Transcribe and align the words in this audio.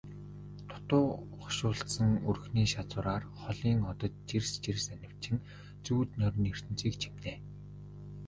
Дутуу 0.69 1.01
хошуулдсан 1.41 2.09
өрхний 2.31 2.69
шазуураар 2.73 3.25
холын 3.41 3.79
одод 3.91 4.13
жирс 4.31 4.53
жирс 4.63 4.85
анивчин 4.95 5.37
зүүд 5.89 6.09
нойрны 6.19 6.47
ертөнцийг 6.55 6.93
чимнэ. 7.01 7.33